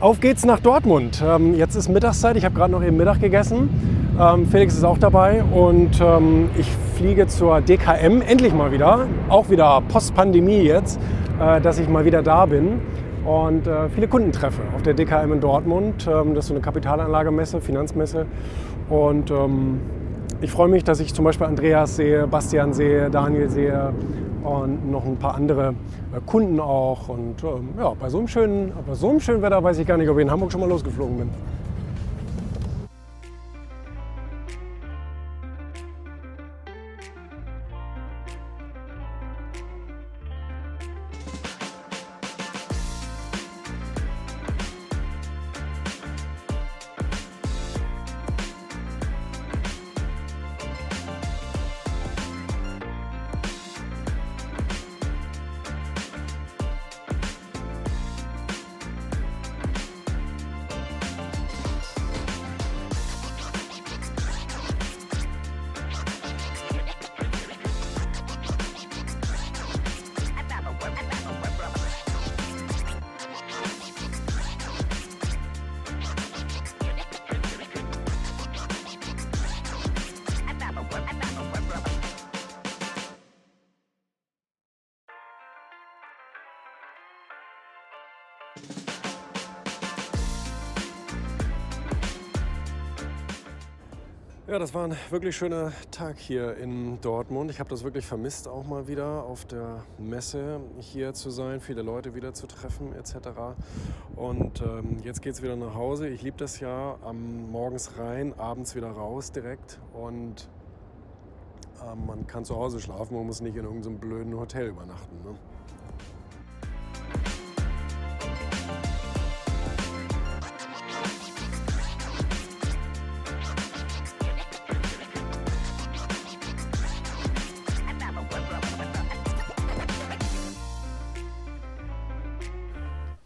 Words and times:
Auf 0.00 0.20
geht's 0.20 0.46
nach 0.46 0.60
Dortmund. 0.60 1.22
Ähm, 1.26 1.54
jetzt 1.54 1.74
ist 1.74 1.88
Mittagszeit, 1.88 2.36
ich 2.36 2.44
habe 2.44 2.54
gerade 2.54 2.70
noch 2.70 2.84
eben 2.84 2.96
Mittag 2.96 3.20
gegessen. 3.20 3.68
Ähm, 4.18 4.46
Felix 4.46 4.74
ist 4.74 4.84
auch 4.84 4.96
dabei 4.96 5.42
und 5.42 6.00
ähm, 6.00 6.50
ich 6.56 6.70
fliege 6.96 7.26
zur 7.26 7.60
DKM 7.60 8.22
endlich 8.22 8.54
mal 8.54 8.70
wieder. 8.70 9.08
Auch 9.28 9.50
wieder 9.50 9.82
Post-Pandemie 9.88 10.60
jetzt, 10.60 11.00
äh, 11.40 11.60
dass 11.60 11.80
ich 11.80 11.88
mal 11.88 12.04
wieder 12.04 12.22
da 12.22 12.46
bin 12.46 12.80
und 13.24 13.66
äh, 13.66 13.88
viele 13.88 14.06
Kunden 14.06 14.30
treffe 14.30 14.62
auf 14.76 14.82
der 14.82 14.94
DKM 14.94 15.32
in 15.32 15.40
Dortmund. 15.40 16.06
Das 16.06 16.38
ist 16.38 16.46
so 16.46 16.54
eine 16.54 16.62
Kapitalanlagemesse, 16.62 17.60
Finanzmesse. 17.60 18.26
Und 18.88 19.32
ich 20.40 20.50
freue 20.50 20.68
mich, 20.68 20.84
dass 20.84 21.00
ich 21.00 21.14
zum 21.14 21.24
Beispiel 21.24 21.46
Andreas 21.46 21.96
sehe, 21.96 22.26
Bastian 22.26 22.72
sehe, 22.72 23.10
Daniel 23.10 23.50
sehe 23.50 23.92
und 24.44 24.90
noch 24.90 25.04
ein 25.04 25.16
paar 25.16 25.34
andere 25.34 25.74
äh, 26.14 26.20
Kunden 26.24 26.60
auch. 26.60 27.08
Und 27.08 27.42
ähm, 27.42 27.70
ja, 27.78 27.92
bei 27.98 28.08
so, 28.08 28.18
einem 28.18 28.28
schönen, 28.28 28.72
bei 28.86 28.94
so 28.94 29.10
einem 29.10 29.20
schönen 29.20 29.42
Wetter 29.42 29.62
weiß 29.62 29.78
ich 29.78 29.86
gar 29.86 29.96
nicht, 29.96 30.08
ob 30.08 30.18
ich 30.18 30.22
in 30.22 30.30
Hamburg 30.30 30.52
schon 30.52 30.60
mal 30.60 30.68
losgeflogen 30.68 31.18
bin. 31.18 31.30
Ja, 94.48 94.58
das 94.58 94.72
war 94.72 94.84
ein 94.84 94.96
wirklich 95.10 95.36
schöner 95.36 95.72
Tag 95.90 96.18
hier 96.18 96.56
in 96.56 97.02
Dortmund. 97.02 97.50
Ich 97.50 97.60
habe 97.60 97.68
das 97.68 97.84
wirklich 97.84 98.06
vermisst, 98.06 98.48
auch 98.48 98.66
mal 98.66 98.88
wieder 98.88 99.24
auf 99.24 99.44
der 99.44 99.84
Messe 99.98 100.60
hier 100.80 101.12
zu 101.12 101.28
sein, 101.28 101.60
viele 101.60 101.82
Leute 101.82 102.14
wieder 102.14 102.32
zu 102.32 102.46
treffen 102.46 102.94
etc. 102.94 103.28
Und 104.16 104.62
ähm, 104.62 104.96
jetzt 105.04 105.20
geht 105.20 105.34
es 105.34 105.42
wieder 105.42 105.54
nach 105.54 105.74
Hause. 105.74 106.08
Ich 106.08 106.22
liebe 106.22 106.38
das 106.38 106.60
ja, 106.60 106.96
am 107.04 107.50
morgens 107.50 107.98
rein, 107.98 108.32
abends 108.38 108.74
wieder 108.74 108.90
raus 108.90 109.32
direkt 109.32 109.78
und 109.92 110.48
ähm, 111.86 112.06
man 112.06 112.26
kann 112.26 112.46
zu 112.46 112.56
Hause 112.56 112.80
schlafen, 112.80 113.16
man 113.16 113.26
muss 113.26 113.42
nicht 113.42 113.54
in 113.54 113.64
irgendeinem 113.64 113.98
blöden 113.98 114.34
Hotel 114.34 114.68
übernachten. 114.68 115.14
Ne? 115.24 115.38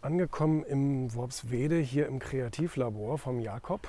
Angekommen 0.03 0.63
im 0.63 1.13
Worpswede 1.15 1.77
hier 1.77 2.07
im 2.07 2.19
Kreativlabor 2.19 3.17
vom 3.17 3.39
Jakob. 3.39 3.87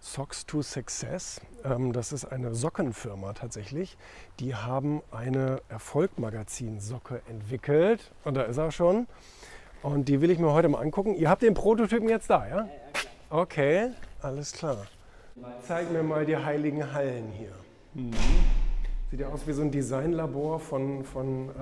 Socks 0.00 0.44
to 0.44 0.62
Success. 0.62 1.40
Ähm, 1.64 1.92
das 1.92 2.12
ist 2.12 2.24
eine 2.24 2.54
Sockenfirma 2.54 3.32
tatsächlich. 3.32 3.96
Die 4.40 4.54
haben 4.54 5.02
eine 5.10 5.62
Erfolgmagazin-Socke 5.68 7.22
entwickelt. 7.28 8.12
Und 8.24 8.34
da 8.34 8.42
ist 8.42 8.56
er 8.56 8.72
schon. 8.72 9.06
Und 9.82 10.08
die 10.08 10.20
will 10.20 10.30
ich 10.30 10.38
mir 10.38 10.52
heute 10.52 10.68
mal 10.68 10.80
angucken. 10.80 11.14
Ihr 11.14 11.30
habt 11.30 11.42
den 11.42 11.54
Prototypen 11.54 12.08
jetzt 12.08 12.28
da, 12.28 12.46
ja? 12.46 12.68
Okay, 13.30 13.90
alles 14.20 14.52
klar. 14.52 14.86
Zeig 15.62 15.90
mir 15.90 16.02
mal 16.02 16.26
die 16.26 16.36
heiligen 16.36 16.92
Hallen 16.92 17.30
hier. 17.32 17.52
Mhm. 17.94 18.12
Sieht 19.10 19.20
ja 19.20 19.28
aus 19.28 19.46
wie 19.46 19.52
so 19.52 19.62
ein 19.62 19.70
Designlabor 19.70 20.58
von, 20.58 21.04
von 21.04 21.50
äh, 21.50 21.52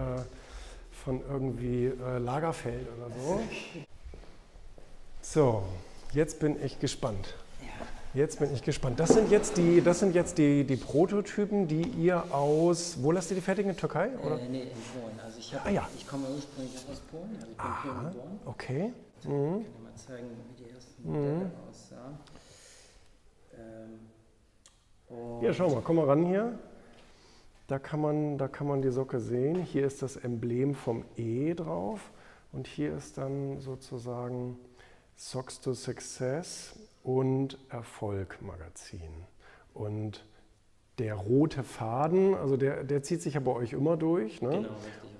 von 1.04 1.20
irgendwie 1.28 1.86
äh, 1.86 2.18
Lagerfeld 2.18 2.86
oder 2.96 3.10
so. 3.14 3.40
So, 5.20 5.62
jetzt 6.12 6.40
bin 6.40 6.62
ich 6.62 6.80
gespannt. 6.80 7.34
Jetzt 8.14 8.38
bin 8.38 8.54
ich 8.54 8.62
gespannt. 8.62 9.00
Das 9.00 9.10
sind 9.10 9.28
jetzt 9.32 9.56
die, 9.56 9.80
das 9.80 9.98
sind 9.98 10.14
jetzt 10.14 10.38
die, 10.38 10.62
die 10.62 10.76
Prototypen, 10.76 11.66
die 11.66 11.82
ihr 11.82 12.32
aus, 12.32 12.98
wo 13.02 13.10
lasst 13.10 13.32
ihr 13.32 13.34
die 13.34 13.40
fertigen? 13.40 13.70
In 13.70 13.76
Türkei? 13.76 14.10
Oder? 14.24 14.40
Äh, 14.40 14.48
nee, 14.48 14.62
in 14.62 14.68
Polen. 14.68 15.18
Also 15.24 15.38
ich, 15.40 15.52
hab, 15.52 15.66
ah, 15.66 15.70
ja. 15.70 15.88
ich 15.96 16.06
komme 16.06 16.28
ursprünglich 16.28 16.76
aus 16.88 17.00
Polen, 17.10 17.34
also 17.34 17.48
ich 17.50 17.56
bin 17.56 17.66
Aha, 17.66 17.82
Polen 17.82 18.12
geboren. 18.12 18.38
Okay. 18.44 18.92
Ich 19.20 19.26
mhm. 19.26 19.32
kann 19.32 19.62
dir 19.62 19.82
mal 19.82 19.94
zeigen, 19.96 20.28
wie 20.48 20.62
die 20.62 20.70
ersten 20.70 21.02
Modelle 21.02 21.34
mhm. 21.34 21.50
aussahen. 21.68 22.18
Ähm, 25.10 25.42
ja, 25.42 25.52
schau 25.52 25.70
mal, 25.70 25.82
komm 25.82 25.96
mal 25.96 26.04
ran 26.04 26.24
hier. 26.24 26.56
Da 27.66 27.78
kann, 27.78 28.00
man, 28.00 28.36
da 28.36 28.46
kann 28.46 28.66
man 28.66 28.82
die 28.82 28.90
Socke 28.90 29.20
sehen. 29.20 29.56
Hier 29.62 29.86
ist 29.86 30.02
das 30.02 30.16
Emblem 30.16 30.74
vom 30.74 31.04
E 31.16 31.54
drauf 31.54 32.10
und 32.52 32.66
hier 32.66 32.94
ist 32.94 33.16
dann 33.16 33.58
sozusagen 33.60 34.58
Socks 35.16 35.60
to 35.60 35.72
Success 35.72 36.78
und 37.02 37.58
Erfolg 37.70 38.42
Magazin. 38.42 39.24
Und 39.72 40.26
der 40.98 41.14
rote 41.14 41.62
Faden, 41.62 42.34
also 42.34 42.56
der, 42.56 42.84
der 42.84 43.02
zieht 43.02 43.22
sich 43.22 43.34
ja 43.34 43.40
bei 43.40 43.52
euch 43.52 43.72
immer 43.72 43.96
durch. 43.96 44.42
Ne? 44.42 44.50
Genau, 44.50 44.68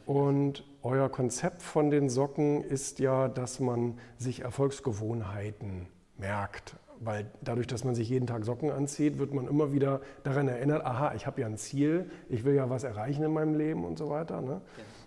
Und 0.05 0.65
euer 0.83 1.09
Konzept 1.09 1.63
von 1.63 1.91
den 1.91 2.11
Socken 2.11 2.63
ist 2.63 2.99
ja, 2.99 3.29
dass 3.29 3.59
man 3.59 3.99
sich 4.19 4.41
Erfolgsgewohnheiten 4.41 5.87
merkt 6.19 6.77
weil 7.01 7.27
dadurch, 7.43 7.67
dass 7.67 7.85
man 7.85 7.95
sich 7.95 8.09
jeden 8.09 8.27
Tag 8.27 8.45
Socken 8.45 8.71
anzieht, 8.71 9.19
wird 9.19 9.35
man 9.35 9.47
immer 9.49 9.73
wieder 9.73 10.01
daran 10.23 10.49
erinnert, 10.49 10.85
aha, 10.85 11.15
ich 11.15 11.27
habe 11.27 11.41
ja 11.41 11.47
ein 11.47 11.57
Ziel, 11.57 12.11
ich 12.29 12.45
will 12.45 12.55
ja 12.55 12.71
was 12.71 12.85
erreichen 12.85 13.23
in 13.25 13.33
meinem 13.33 13.55
Leben 13.55 13.85
und 13.85 13.99
so 13.99 14.11
weiter. 14.11 14.41
Ne? 14.41 14.61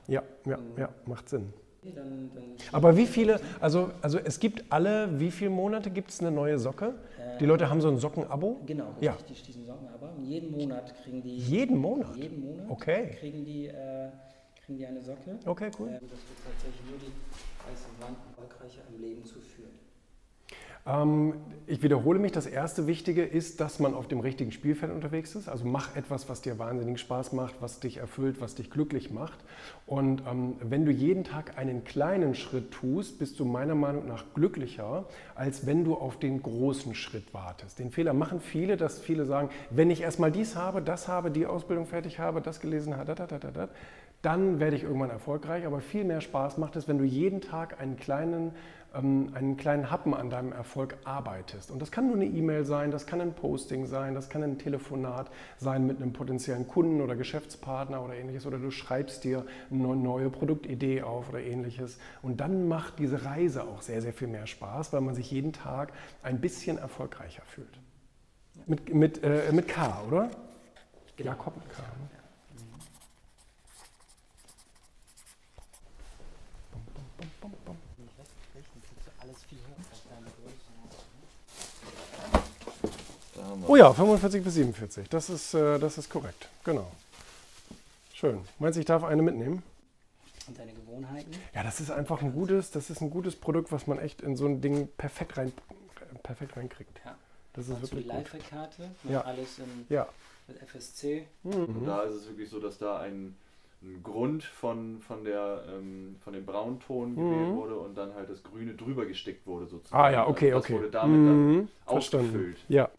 Ja, 0.08 0.24
ja, 0.46 0.58
mhm. 0.58 0.64
ja, 0.78 0.90
macht 1.06 1.30
Sinn. 1.30 1.53
Dann, 1.84 2.31
dann 2.34 2.44
Aber 2.72 2.98
wie 2.98 3.06
viele, 3.06 3.40
also, 3.59 3.92
also 4.02 4.20
es 4.20 4.40
gibt 4.40 4.66
alle, 4.72 5.20
wie 5.20 5.31
viele 5.31 5.52
Monate 5.52 5.90
gibt 5.90 6.12
es 6.12 6.20
eine 6.20 6.31
neue 6.31 6.59
Socke? 6.59 6.96
die 7.40 7.46
Leute 7.46 7.70
haben 7.70 7.81
so 7.81 7.88
ein 7.88 7.98
Sockenabo? 7.98 8.62
Genau, 8.66 8.96
ja. 9.00 9.14
richtig, 9.14 9.44
diesen 9.44 9.66
Sockenabo. 9.66 10.09
Jeden 10.24 10.52
Monat 10.52 10.94
kriegen 11.04 11.22
die. 11.22 11.38
Jeden 11.38 11.78
Monat? 11.78 12.16
Jeden 12.16 12.42
Monat 12.42 12.66
okay. 12.69 13.12
kriegen, 13.19 13.46
die, 13.46 13.68
äh, 13.68 14.09
kriegen 14.66 14.78
die 14.78 14.86
eine 14.86 15.02
Socke. 15.02 15.38
Okay, 15.46 15.69
cool. 15.80 15.90
Äh, 15.90 15.94
das 15.94 16.02
wird 16.02 16.40
tatsächlich 16.44 16.90
nur 16.90 16.98
die 16.98 17.14
weiße 17.69 17.90
Wand 18.02 18.18
erfolgreicher 18.30 18.81
im 18.94 19.02
Leben 19.02 19.25
zu 19.25 19.40
führen. 19.40 19.72
Ähm, 20.86 21.34
ich 21.70 21.84
wiederhole 21.84 22.18
mich, 22.18 22.32
das 22.32 22.46
erste 22.46 22.88
Wichtige 22.88 23.26
ist, 23.26 23.60
dass 23.60 23.80
man 23.80 23.94
auf 23.94 24.08
dem 24.08 24.22
richtigen 24.22 24.54
Spielfeld 24.54 24.90
unterwegs 24.90 25.36
ist. 25.36 25.50
Also 25.50 25.66
mach 25.66 25.98
etwas, 25.98 26.30
was 26.30 26.42
dir 26.42 26.58
wahnsinnig 26.58 26.98
Spaß 27.02 27.34
macht, 27.34 27.56
was 27.60 27.81
dich 27.81 27.98
erfüllt, 27.98 28.40
was 28.40 28.56
dich 28.56 28.72
glücklich 28.72 29.12
macht. 29.12 29.38
Und 29.86 30.24
ähm, 30.25 30.56
wenn 30.62 30.86
du 30.86 30.92
jeden 30.92 31.25
Tag 31.25 31.58
einen 31.58 31.84
kleinen 31.84 32.36
Schritt 32.36 32.72
tust, 32.72 33.19
bist 33.19 33.38
du 33.40 33.46
meiner 33.46 33.75
Meinung 33.75 34.08
nach 34.08 34.24
glücklicher, 34.34 35.06
als 35.36 35.66
wenn 35.66 35.84
du 35.84 35.96
auf 35.96 36.18
den 36.18 36.42
großen 36.42 36.96
Schritt 36.96 37.34
wartest. 37.34 37.80
Den 37.80 37.92
Fehler 37.92 38.13
machen 38.13 38.40
viele, 38.40 38.78
dass 38.78 39.02
viele 39.02 39.25
sagen, 39.25 39.50
wenn 39.70 39.92
ich 39.92 40.02
erstmal 40.02 40.31
dies 40.31 40.56
habe, 40.56 40.81
das 40.81 41.10
habe, 41.10 41.31
die 41.31 41.46
Ausbildung 41.46 41.86
fertig 41.86 42.18
habe, 42.18 42.40
das 42.40 42.62
gelesen 42.62 42.96
habe, 42.96 43.13
da, 43.13 43.28
da, 43.28 43.38
da, 43.38 43.52
da, 43.52 43.68
dann 44.22 44.62
werde 44.62 44.78
ich 44.78 44.84
irgendwann 44.84 45.10
erfolgreich. 45.10 45.66
Aber 45.66 45.81
viel 45.81 46.06
mehr 46.06 46.22
Spaß 46.22 46.58
macht 46.58 46.78
es, 46.78 46.88
wenn 46.88 46.98
du 46.98 47.04
jeden 47.04 47.42
Tag 47.42 47.81
einen 47.81 47.98
kleinen 47.98 48.54
ähm, 48.94 49.31
einen 49.34 49.57
kleinen 49.57 49.92
Happen 49.92 50.13
an 50.13 50.30
deinem 50.30 50.51
Erfolg 50.51 50.98
arbeitest. 51.04 51.72
Und 51.72 51.81
das 51.81 51.92
kann 51.92 52.07
nur 52.07 52.16
eine 52.16 52.25
E-Mail 52.25 52.66
sein, 52.66 52.92
das 52.92 53.06
kann 53.06 53.22
ein 53.22 53.34
Posting 53.34 53.86
sein, 53.86 54.13
das 54.13 54.30
kann 54.30 54.44
ein 54.44 54.57
Telefonat 54.57 55.30
sein 55.57 55.86
mit 55.86 56.01
einem 56.01 56.13
potenziellen 56.13 56.68
Kunden 56.68 57.01
oder 57.01 57.16
Geschäftspartner 57.16 58.04
oder 58.04 58.16
ähnliches. 58.16 58.45
Oder 58.45 58.57
du 58.57 58.72
schreibst 58.72 59.24
dir 59.24 59.45
eine 59.72 59.95
neue 59.95 60.30
Produktidee 60.30 61.01
auf 61.01 61.30
oder 61.30 61.42
ähnliches. 61.42 62.00
Und 62.22 62.39
dann 62.39 62.68
macht 62.68 63.00
diese 63.00 63.25
Reise 63.25 63.63
auch 63.63 63.81
sehr, 63.81 64.01
sehr 64.01 64.13
viel 64.13 64.28
mehr 64.28 64.48
Spaß, 64.48 64.94
weil 64.94 65.01
man 65.01 65.16
sich 65.16 65.31
jeden 65.31 65.54
Tag 65.54 65.94
ein 66.24 66.39
bisschen 66.42 66.78
erfolgreicher 66.78 67.44
fühlt. 67.45 67.80
Mit, 68.66 68.94
mit, 68.94 69.24
äh, 69.24 69.51
mit 69.51 69.68
K, 69.68 70.01
oder? 70.07 70.30
Genau. 71.18 71.31
Jakob 71.31 71.56
mit 71.56 71.69
K. 71.69 71.81
Ne? 71.81 71.88
Ja. 72.13 72.22
Mhm. 72.54 72.78
Bum, 76.72 76.81
bum, 76.94 77.06
bum, 77.18 77.31
bum, 77.42 77.51
bum. 77.66 77.78
Nicht 77.98 78.13
rechten, 78.56 78.81
kriegst 78.84 79.07
du 79.07 79.12
alles 79.22 79.44
viel 79.45 79.57
höher 79.57 79.78
als 79.89 80.04
deine 80.10 80.30
Größe. 80.38 80.56
Da 82.13 82.22
haben 82.24 82.34
wir 82.34 82.48
Oh 83.39 83.57
ja, 83.77 83.94
45 83.94 84.44
bis 84.44 84.53
47. 84.56 85.09
Das 85.09 85.29
ist, 85.29 85.53
äh, 85.53 85.77
das 85.79 85.97
ist 85.97 86.09
korrekt. 86.09 86.50
Genau. 86.63 86.91
Schön. 88.13 88.39
Meinst 88.59 88.75
du, 88.77 88.79
ich 88.79 88.85
darf 88.85 89.03
eine 89.03 89.21
mitnehmen? 89.21 89.62
Und 90.47 90.57
deine 90.57 90.71
Gewohnheiten? 90.74 91.31
Ja, 91.53 91.63
das 91.63 91.79
ist 91.79 91.91
einfach 91.91 92.21
ein 92.21 92.33
gutes, 92.33 92.71
das 92.71 92.89
ist 92.89 93.01
ein 93.01 93.09
gutes 93.09 93.35
Produkt, 93.35 93.71
was 93.71 93.85
man 93.85 94.00
echt 94.00 94.21
in 94.21 94.35
so 94.35 94.45
ein 94.47 94.62
Ding 94.62 94.88
perfekt 94.97 95.38
rein, 95.38 95.51
perfekt 96.24 96.57
reinkriegt. 96.57 97.00
Ja. 97.06 97.15
Das 97.53 97.68
ist 97.68 97.75
die 97.77 97.81
wirklich 97.81 98.07
gut. 98.07 98.13
Live-Karte, 98.33 98.89
Ja. 99.09 99.21
alles 99.21 99.59
in, 99.59 99.85
Ja. 99.89 100.07
mit 100.47 100.57
FSC. 100.62 101.27
Und 101.44 101.85
da 101.85 102.03
ist 102.03 102.15
es 102.15 102.27
wirklich 102.27 102.50
so, 102.50 102.59
dass 102.59 102.77
da 102.77 103.00
ein, 103.00 103.35
ein 103.83 104.01
Grund 104.03 104.44
von, 104.44 105.01
von, 105.01 105.24
der, 105.24 105.63
ähm, 105.69 106.15
von 106.24 106.33
dem 106.33 106.45
Braunton 106.45 107.15
gewählt 107.15 107.53
wurde 107.53 107.77
und 107.77 107.95
dann 107.95 108.13
halt 108.15 108.29
das 108.29 108.41
Grüne 108.41 108.74
drüber 108.74 109.06
gestickt 109.06 109.45
wurde 109.45 109.68
sozusagen. 109.68 110.01
Ah 110.01 110.09
ja, 110.09 110.27
okay, 110.27 110.51
das 110.51 110.63
okay. 110.63 110.74
wurde 110.75 110.89
damit 110.89 111.27
dann 111.27 111.47
Mhm, 111.57 111.68
verstanden. 111.85 112.25
ausgefüllt. 112.27 112.57
Ja. 112.69 112.89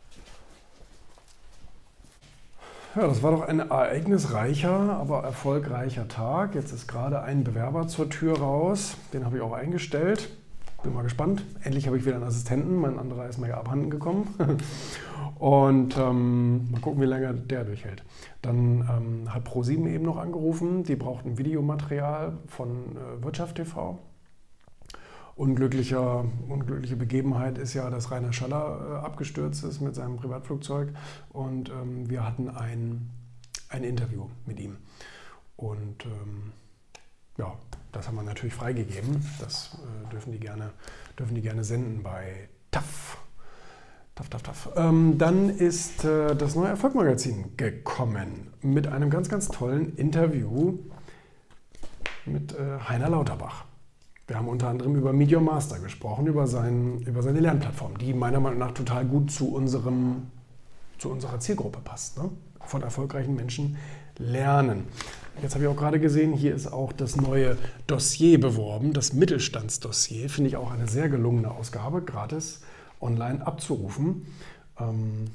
Ja, 2.97 3.07
das 3.07 3.23
war 3.23 3.33
doch 3.33 3.43
ein 3.43 3.61
ereignisreicher, 3.61 4.73
aber 4.73 5.23
erfolgreicher 5.23 6.09
Tag. 6.09 6.55
Jetzt 6.55 6.73
ist 6.73 6.89
gerade 6.89 7.21
ein 7.21 7.45
Bewerber 7.45 7.87
zur 7.87 8.09
Tür 8.09 8.39
raus. 8.39 8.97
Den 9.13 9.27
habe 9.27 9.37
ich 9.37 9.43
auch 9.43 9.53
eingestellt. 9.53 10.31
Bin 10.83 10.95
mal 10.95 11.03
gespannt. 11.03 11.45
Endlich 11.63 11.87
habe 11.87 11.99
ich 11.99 12.07
wieder 12.07 12.15
einen 12.15 12.25
Assistenten. 12.25 12.77
Mein 12.77 12.99
anderer 12.99 13.29
ist 13.29 13.37
mir 13.39 13.49
ja 13.49 13.59
abhanden 13.59 13.91
gekommen. 13.91 14.35
Und 15.39 15.99
ähm, 15.99 16.71
mal 16.71 16.81
gucken, 16.81 17.03
wie 17.03 17.07
lange 17.07 17.35
der 17.35 17.65
durchhält. 17.65 18.05
Dann 18.41 18.89
ähm, 18.89 19.35
hat 19.35 19.47
Pro7 19.47 19.87
eben 19.87 20.05
noch 20.05 20.17
angerufen. 20.17 20.83
Die 20.83 20.97
brauchten 20.97 21.37
Videomaterial 21.37 22.39
von 22.47 22.97
äh, 22.97 23.23
Wirtschaft 23.23 23.57
TV. 23.57 23.99
Unglücklicher, 25.39 26.25
unglückliche 26.49 26.97
Begebenheit 26.97 27.59
ist 27.59 27.73
ja, 27.73 27.89
dass 27.91 28.11
Rainer 28.11 28.33
Schaller 28.33 28.81
äh, 29.03 29.07
abgestürzt 29.07 29.63
ist 29.63 29.81
mit 29.81 29.95
seinem 29.95 30.17
Privatflugzeug 30.17 30.93
und 31.29 31.71
ähm, 31.71 32.11
wir 32.11 32.27
hatten 32.27 32.49
ein, 32.49 33.09
ein 33.69 33.85
Interview 33.85 34.27
mit 34.47 34.59
ihm. 34.59 34.79
Und 35.55 36.07
ähm, 36.07 36.53
ja, 37.37 37.57
das 37.93 38.09
haben 38.09 38.17
wir 38.17 38.25
natürlich 38.25 38.53
freigegeben. 38.53 39.25
Das 39.39 39.79
äh, 39.79 40.11
dürfen, 40.11 40.33
die 40.33 40.41
gerne, 40.41 40.71
dürfen 41.17 41.37
die 41.37 41.43
gerne 41.43 41.63
senden 41.63 42.03
bei 42.03 42.49
TAF. 42.73 43.19
TAF, 44.17 44.29
TAF, 44.31 44.43
TAF. 44.43 44.71
Ähm, 44.75 45.19
dann 45.19 45.51
ist 45.51 46.05
äh, 46.05 46.35
das 46.35 46.57
neue 46.57 46.71
Erfolgmagazin 46.71 47.57
gekommen 47.57 48.49
mit 48.61 48.89
einem 48.89 49.09
ganz, 49.09 49.29
ganz 49.29 49.47
tollen 49.47 49.95
Interview 49.95 50.81
mit 52.27 52.59
äh, 52.59 52.81
Heiner 52.89 53.11
Lauterbach. 53.11 53.68
Wir 54.29 54.37
haben 54.37 54.49
unter 54.49 54.69
anderem 54.69 54.95
über 54.95 55.15
Medium 55.15 55.47
Master 55.47 55.79
gesprochen, 55.79 56.27
über, 56.27 56.47
sein, 56.47 57.01
über 57.07 57.23
seine 57.23 57.41
Lernplattform, 57.41 57.97
die 57.97 58.13
meiner 58.13 58.41
Meinung 58.41 58.59
nach 58.59 58.73
total 58.73 59.07
gut 59.07 59.31
zu, 59.31 59.55
unserem, 59.55 60.27
zu 60.99 61.09
unserer 61.09 61.41
Zielgruppe 61.41 61.79
passt. 61.83 62.19
Ne? 62.19 62.29
Von 62.61 62.83
erfolgreichen 62.83 63.35
Menschen 63.35 63.79
lernen. 64.19 64.85
Jetzt 65.41 65.55
habe 65.55 65.65
ich 65.65 65.71
auch 65.71 65.77
gerade 65.77 65.99
gesehen, 65.99 66.35
hier 66.35 66.55
ist 66.55 66.71
auch 66.71 66.93
das 66.93 67.17
neue 67.17 67.57
Dossier 67.87 68.39
beworben, 68.39 68.93
das 68.93 69.15
Mittelstandsdossier. 69.15 70.29
Finde 70.29 70.49
ich 70.49 70.57
auch 70.57 70.73
eine 70.73 70.89
sehr 70.89 71.09
gelungene 71.09 71.51
Ausgabe, 71.51 72.03
gratis 72.03 72.61
online 73.01 73.47
abzurufen. 73.47 74.27
Ähm, 74.79 75.29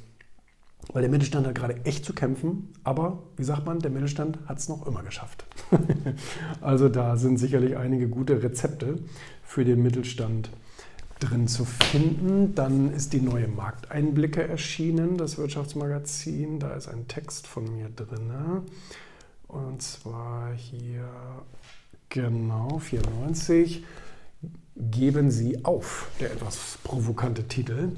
weil 0.92 1.02
der 1.02 1.12
Mittelstand 1.12 1.48
hat 1.48 1.56
gerade 1.56 1.86
echt 1.86 2.04
zu 2.04 2.14
kämpfen, 2.14 2.74
aber 2.84 3.24
wie 3.38 3.44
sagt 3.44 3.66
man, 3.66 3.80
der 3.80 3.92
Mittelstand 3.92 4.40
hat 4.48 4.58
es 4.58 4.68
noch 4.68 4.86
immer 4.86 5.04
geschafft. 5.04 5.46
also 6.62 6.90
da 6.90 7.16
sind 7.16 7.38
sicherlich 7.38 7.78
einige 7.78 8.10
gute 8.10 8.44
Rezepte 8.44 9.00
für 9.44 9.64
den 9.64 9.82
Mittelstand 9.82 10.50
drin 11.20 11.48
zu 11.48 11.66
finden. 11.66 12.54
Dann 12.56 12.94
ist 12.94 13.14
die 13.14 13.22
neue 13.22 13.48
Markteinblicke 13.48 14.48
erschienen, 14.48 15.18
das 15.18 15.38
Wirtschaftsmagazin. 15.38 16.60
Da 16.60 16.74
ist 16.74 16.88
ein 16.88 17.08
Text 17.08 17.48
von 17.48 17.74
mir 17.74 17.90
drin. 17.90 18.32
Und 19.48 19.82
zwar 19.82 20.54
hier, 20.54 21.08
genau, 22.10 22.80
94. 22.80 23.84
Geben 24.76 25.30
Sie 25.30 25.64
auf, 25.64 26.10
der 26.20 26.32
etwas 26.32 26.80
provokante 26.84 27.48
Titel. 27.48 27.92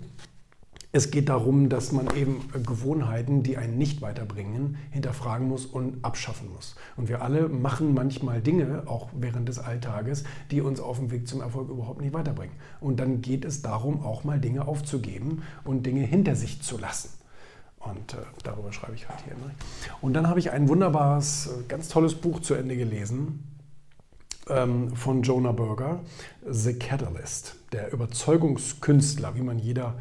Es 0.95 1.12
geht 1.12 1.27
darum, 1.27 1.68
dass 1.68 1.92
man 1.92 2.15
eben 2.15 2.47
Gewohnheiten, 2.65 3.44
die 3.44 3.57
einen 3.57 3.77
nicht 3.77 4.01
weiterbringen, 4.01 4.77
hinterfragen 4.92 5.45
muss 5.45 5.65
und 5.65 5.97
abschaffen 6.06 6.47
muss. 6.53 6.77
Und 6.95 7.09
wir 7.09 7.21
alle 7.21 7.50
machen 7.50 7.94
manchmal 7.94 8.42
Dinge, 8.42 8.83
auch 8.86 9.09
während 9.13 9.50
des 9.50 9.59
Alltages, 9.59 10.24
die 10.51 10.62
uns 10.62 10.80
auf 10.80 11.00
dem 11.00 11.12
Weg 11.12 11.27
zum 11.27 11.42
Erfolg 11.42 11.69
überhaupt 11.69 12.00
nicht 12.00 12.13
weiterbringen. 12.13 12.56
Und 12.80 13.01
dann 13.01 13.19
geht 13.19 13.44
es 13.44 13.62
darum, 13.62 14.06
auch 14.06 14.24
mal 14.24 14.39
Dinge 14.39 14.69
aufzugeben 14.69 15.44
und 15.65 15.86
Dinge 15.86 16.00
hinter 16.00 16.33
sich 16.38 16.62
zu 16.62 16.77
lassen. 16.77 17.09
Und 17.80 18.13
äh, 18.13 18.19
darüber 18.45 18.71
schreibe 18.71 18.95
ich 18.95 19.09
halt 19.09 19.19
hier. 19.25 19.33
Ne? 19.33 19.51
Und 20.00 20.13
dann 20.13 20.30
habe 20.30 20.39
ich 20.39 20.51
ein 20.51 20.69
wunderbares, 20.69 21.50
ganz 21.68 21.89
tolles 21.89 22.15
Buch 22.15 22.39
zu 22.39 22.53
Ende 22.53 22.77
gelesen 22.77 23.44
ähm, 24.47 24.95
von 24.95 25.24
Jonah 25.24 25.51
Berger, 25.51 26.00
The 26.50 26.71
Catalyst, 26.80 27.57
der 27.74 27.92
Überzeugungskünstler, 27.92 29.36
wie 29.36 29.42
man 29.42 29.59
jeder 29.59 29.95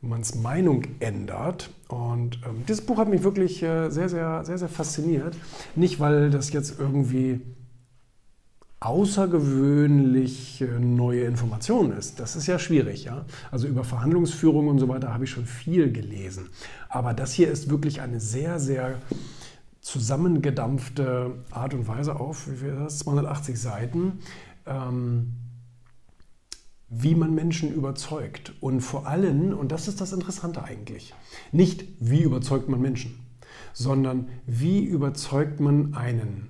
man's 0.00 0.34
Meinung 0.34 0.84
ändert. 1.00 1.70
Und 1.88 2.40
ähm, 2.46 2.64
dieses 2.68 2.84
Buch 2.84 2.98
hat 2.98 3.08
mich 3.08 3.22
wirklich 3.22 3.62
äh, 3.62 3.90
sehr, 3.90 4.08
sehr, 4.08 4.44
sehr, 4.44 4.58
sehr 4.58 4.68
fasziniert. 4.68 5.36
Nicht, 5.76 6.00
weil 6.00 6.30
das 6.30 6.52
jetzt 6.52 6.78
irgendwie 6.78 7.40
außergewöhnlich 8.80 10.64
neue 10.78 11.24
Informationen 11.24 11.92
ist. 11.92 12.18
Das 12.18 12.34
ist 12.34 12.46
ja 12.46 12.58
schwierig, 12.58 13.04
ja. 13.04 13.26
Also 13.50 13.68
über 13.68 13.84
Verhandlungsführung 13.84 14.68
und 14.68 14.78
so 14.78 14.88
weiter 14.88 15.12
habe 15.12 15.24
ich 15.24 15.30
schon 15.30 15.44
viel 15.44 15.92
gelesen. 15.92 16.48
Aber 16.88 17.12
das 17.12 17.34
hier 17.34 17.50
ist 17.50 17.68
wirklich 17.68 18.00
eine 18.00 18.20
sehr, 18.20 18.58
sehr 18.58 18.94
zusammengedampfte 19.82 21.32
Art 21.50 21.74
und 21.74 21.88
Weise 21.88 22.18
auf, 22.18 22.50
wie 22.50 22.56
viel 22.56 22.74
das? 22.74 23.00
280 23.00 23.60
Seiten. 23.60 24.20
Ähm, 24.66 25.34
wie 26.90 27.14
man 27.14 27.34
Menschen 27.34 27.72
überzeugt. 27.72 28.52
Und 28.60 28.80
vor 28.80 29.06
allem, 29.06 29.56
und 29.56 29.72
das 29.72 29.88
ist 29.88 30.00
das 30.00 30.12
Interessante 30.12 30.64
eigentlich, 30.64 31.14
nicht 31.52 31.84
wie 32.00 32.22
überzeugt 32.22 32.68
man 32.68 32.80
Menschen, 32.80 33.18
sondern 33.72 34.28
wie 34.46 34.84
überzeugt 34.84 35.60
man 35.60 35.94
einen 35.94 36.48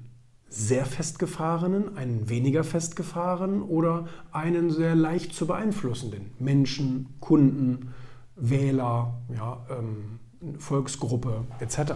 sehr 0.48 0.84
festgefahrenen, 0.84 1.96
einen 1.96 2.28
weniger 2.28 2.64
festgefahrenen 2.64 3.62
oder 3.62 4.08
einen 4.32 4.70
sehr 4.70 4.96
leicht 4.96 5.32
zu 5.32 5.46
beeinflussenden 5.46 6.32
Menschen, 6.40 7.14
Kunden, 7.20 7.94
Wähler, 8.34 9.22
ja, 9.32 9.64
ähm, 9.70 10.18
Volksgruppe 10.58 11.44
etc. 11.60 11.92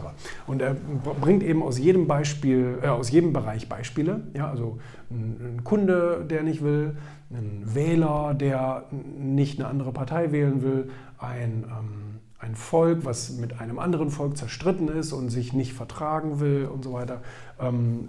Und 0.47 0.61
er 0.61 0.75
bringt 0.75 1.43
eben 1.43 1.63
aus 1.63 1.79
jedem 1.79 2.07
Beispiel, 2.07 2.79
äh, 2.83 2.89
aus 2.89 3.11
jedem 3.11 3.33
Bereich 3.33 3.69
Beispiele. 3.69 4.29
Ja, 4.37 4.49
also 4.51 4.79
ein, 5.11 5.57
ein 5.57 5.65
Kunde, 5.65 6.27
der 6.29 6.43
nicht 6.43 6.63
will, 6.63 6.97
ein 7.31 7.63
Wähler, 7.65 8.35
der 8.35 8.85
nicht 8.91 9.59
eine 9.59 9.69
andere 9.69 9.93
Partei 9.93 10.31
wählen 10.31 10.63
will, 10.63 10.91
ein, 11.19 11.65
ähm, 11.65 12.21
ein 12.39 12.55
Volk, 12.55 13.07
was 13.07 13.31
mit 13.39 13.61
einem 13.61 13.79
anderen 13.79 14.11
Volk 14.11 14.37
zerstritten 14.37 14.89
ist 14.89 15.13
und 15.13 15.31
sich 15.31 15.55
nicht 15.55 15.73
vertragen 15.73 16.39
will 16.41 16.67
und 16.67 16.85
so 16.85 16.93
weiter. 16.93 17.23
Ähm, 17.59 18.09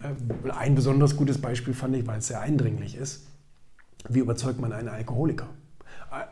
ein 0.49 0.75
besonders 0.75 1.15
gutes 1.15 1.39
Beispiel 1.39 1.73
fand 1.73 1.95
ich, 1.95 2.05
weil 2.07 2.19
es 2.19 2.27
sehr 2.27 2.41
eindringlich 2.41 2.97
ist. 2.97 3.27
Wie 4.09 4.19
überzeugt 4.19 4.59
man 4.59 4.73
einen 4.73 4.89
Alkoholiker? 4.89 5.47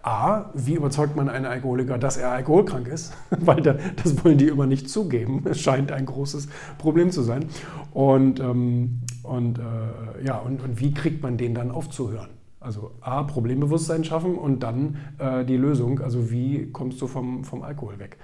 A, 0.01 0.51
wie 0.53 0.75
überzeugt 0.75 1.15
man 1.15 1.29
einen 1.29 1.45
Alkoholiker, 1.45 1.97
dass 1.97 2.17
er 2.17 2.31
alkoholkrank 2.31 2.87
ist? 2.87 3.13
Weil 3.29 3.61
da, 3.61 3.75
das 4.01 4.23
wollen 4.23 4.37
die 4.37 4.47
immer 4.47 4.65
nicht 4.65 4.89
zugeben. 4.89 5.43
Es 5.45 5.59
scheint 5.59 5.91
ein 5.91 6.05
großes 6.05 6.47
Problem 6.77 7.11
zu 7.11 7.21
sein. 7.21 7.45
Und, 7.91 8.39
ähm, 8.39 9.01
und, 9.23 9.59
äh, 9.59 10.25
ja, 10.25 10.37
und, 10.37 10.61
und 10.61 10.79
wie 10.79 10.93
kriegt 10.93 11.21
man 11.21 11.37
den 11.37 11.53
dann 11.53 11.71
aufzuhören? 11.71 12.29
Also 12.63 12.91
A, 13.01 13.23
Problembewusstsein 13.23 14.03
schaffen 14.03 14.35
und 14.37 14.63
dann 14.63 14.97
äh, 15.19 15.45
die 15.45 15.57
Lösung, 15.57 15.99
also 15.99 16.31
wie 16.31 16.71
kommst 16.71 17.01
du 17.01 17.07
vom, 17.07 17.43
vom 17.43 17.61
Alkohol 17.61 17.99
weg? 17.99 18.17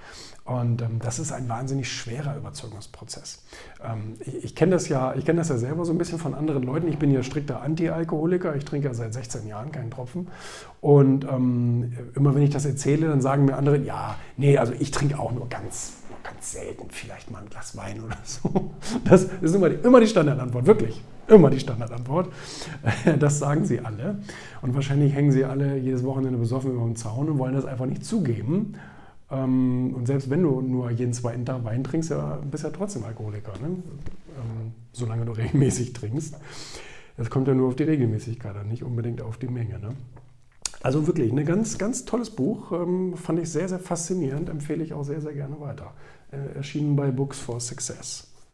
Und 0.44 0.82
ähm, 0.82 0.98
das 1.00 1.18
ist 1.18 1.30
ein 1.30 1.48
wahnsinnig 1.48 1.92
schwerer 1.92 2.36
Überzeugungsprozess. 2.36 3.44
Ähm, 3.84 4.14
ich 4.20 4.50
ich 4.50 4.56
kenne 4.56 4.72
das, 4.72 4.88
ja, 4.88 5.14
kenn 5.24 5.36
das 5.36 5.48
ja 5.48 5.58
selber 5.58 5.84
so 5.84 5.92
ein 5.92 5.98
bisschen 5.98 6.18
von 6.18 6.34
anderen 6.34 6.64
Leuten. 6.64 6.88
Ich 6.88 6.98
bin 6.98 7.12
ja 7.12 7.22
strikter 7.22 7.62
Anti-Alkoholiker. 7.62 8.56
Ich 8.56 8.64
trinke 8.64 8.88
ja 8.88 8.94
seit 8.94 9.14
16 9.14 9.46
Jahren 9.46 9.70
keinen 9.70 9.92
Tropfen. 9.92 10.26
Und 10.80 11.24
ähm, 11.24 11.92
immer 12.16 12.34
wenn 12.34 12.42
ich 12.42 12.50
das 12.50 12.66
erzähle, 12.66 13.06
dann 13.06 13.20
sagen 13.20 13.44
mir 13.44 13.56
andere, 13.56 13.78
ja, 13.78 14.16
nee, 14.36 14.58
also 14.58 14.72
ich 14.78 14.90
trinke 14.90 15.20
auch 15.20 15.30
nur 15.30 15.48
ganz, 15.48 15.98
ganz 16.24 16.50
selten, 16.50 16.88
vielleicht 16.90 17.30
mal 17.30 17.42
ein 17.42 17.48
Glas 17.48 17.76
Wein 17.76 18.02
oder 18.02 18.18
so. 18.24 18.72
Das 19.04 19.24
ist 19.40 19.54
immer 19.54 19.70
die, 19.70 19.76
immer 19.76 20.00
die 20.00 20.08
Standardantwort, 20.08 20.66
wirklich. 20.66 21.00
Immer 21.30 21.50
die 21.50 21.60
Standardantwort. 21.60 22.28
Das 23.18 23.38
sagen 23.38 23.64
sie 23.64 23.80
alle. 23.80 24.18
Und 24.62 24.74
wahrscheinlich 24.74 25.14
hängen 25.14 25.32
sie 25.32 25.44
alle 25.44 25.78
jedes 25.78 26.04
Wochenende 26.04 26.38
besoffen 26.38 26.72
über 26.72 26.84
den 26.84 26.96
Zaun 26.96 27.28
und 27.28 27.38
wollen 27.38 27.54
das 27.54 27.64
einfach 27.64 27.86
nicht 27.86 28.04
zugeben. 28.04 28.74
Ähm, 29.30 29.94
und 29.94 30.06
selbst 30.06 30.28
wenn 30.28 30.42
du 30.42 30.60
nur 30.60 30.90
jeden 30.90 31.12
zweiten 31.12 31.44
Tag 31.46 31.64
Wein 31.64 31.84
trinkst, 31.84 32.12
bist 32.50 32.64
du 32.64 32.68
ja 32.68 32.74
trotzdem 32.74 33.04
Alkoholiker, 33.04 33.52
ne? 33.62 33.68
ähm, 33.68 34.72
solange 34.92 35.24
du 35.24 35.32
regelmäßig 35.40 35.92
trinkst. 35.92 36.36
Es 37.16 37.30
kommt 37.30 37.48
ja 37.48 37.54
nur 37.54 37.68
auf 37.68 37.76
die 37.76 37.84
Regelmäßigkeit 37.84 38.56
an, 38.56 38.68
nicht 38.68 38.82
unbedingt 38.82 39.22
auf 39.22 39.36
die 39.36 39.48
Menge. 39.48 39.78
Ne? 39.78 39.90
Also 40.82 41.06
wirklich, 41.06 41.30
ein 41.30 41.36
ne, 41.36 41.44
ganz, 41.44 41.78
ganz 41.78 42.06
tolles 42.06 42.30
Buch, 42.30 42.72
ähm, 42.72 43.14
fand 43.16 43.38
ich 43.38 43.50
sehr, 43.50 43.68
sehr 43.68 43.78
faszinierend, 43.78 44.48
empfehle 44.48 44.82
ich 44.82 44.94
auch 44.94 45.04
sehr, 45.04 45.20
sehr 45.20 45.34
gerne 45.34 45.60
weiter. 45.60 45.92
Äh, 46.32 46.56
erschienen 46.56 46.96
bei 46.96 47.10
Books 47.10 47.38
for 47.38 47.60
Success. 47.60 48.29